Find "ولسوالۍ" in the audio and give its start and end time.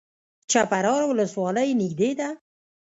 1.09-1.69